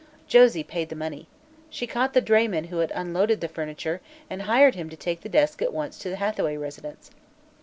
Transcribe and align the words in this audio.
Josie 0.27 0.63
paid 0.63 0.89
the 0.89 0.95
money. 0.95 1.27
She 1.69 1.85
caught 1.85 2.13
the 2.13 2.21
drayman 2.23 2.63
who 2.69 2.77
had 2.77 2.89
unloaded 2.95 3.39
the 3.39 3.47
furniture 3.47 4.01
and 4.31 4.41
hired 4.41 4.73
him 4.73 4.89
to 4.89 4.97
take 4.97 5.21
the 5.21 5.29
desk 5.29 5.61
at 5.61 5.73
once 5.73 5.99
to 5.99 6.09
the 6.09 6.15
Hathaway 6.15 6.57
residence. 6.57 7.11